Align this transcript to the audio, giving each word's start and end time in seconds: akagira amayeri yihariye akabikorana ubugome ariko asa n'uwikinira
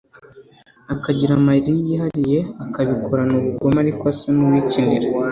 akagira 0.93 1.31
amayeri 1.39 1.73
yihariye 1.87 2.39
akabikorana 2.65 3.33
ubugome 3.39 3.77
ariko 3.83 4.03
asa 4.11 4.27
n'uwikinira 4.35 5.07